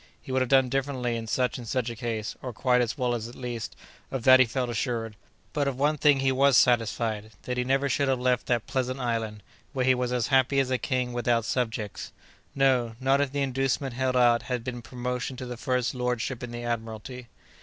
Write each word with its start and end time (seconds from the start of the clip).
He 0.19 0.31
would 0.31 0.41
have 0.41 0.49
done 0.49 0.67
differently, 0.67 1.15
in 1.15 1.27
such 1.27 1.59
and 1.59 1.67
such 1.67 1.91
a 1.91 1.95
case, 1.95 2.35
or 2.41 2.53
quite 2.53 2.81
as 2.81 2.97
well 2.97 3.13
at 3.13 3.35
least—of 3.35 4.23
that 4.23 4.39
he 4.39 4.47
felt 4.47 4.71
assured. 4.71 5.15
But 5.53 5.67
of 5.67 5.77
one 5.77 5.99
thing 5.99 6.21
he 6.21 6.31
was 6.31 6.57
satisfied, 6.57 7.29
that 7.43 7.55
he 7.55 7.63
never 7.63 7.87
should 7.87 8.07
have 8.07 8.19
left 8.19 8.47
that 8.47 8.65
pleasant 8.65 8.99
island, 8.99 9.43
where 9.73 9.85
he 9.85 9.93
was 9.93 10.11
as 10.11 10.29
happy 10.29 10.59
as 10.59 10.71
a 10.71 10.79
king 10.79 11.13
without 11.13 11.45
subjects—no, 11.45 12.95
not 12.99 13.21
if 13.21 13.31
the 13.31 13.43
inducement 13.43 13.93
held 13.93 14.15
out 14.17 14.41
had 14.41 14.63
been 14.63 14.81
promotion 14.81 15.37
to 15.37 15.45
the 15.45 15.55
first 15.55 15.93
lordship 15.93 16.41
in 16.41 16.49
the 16.49 16.63
admiralty! 16.63 17.27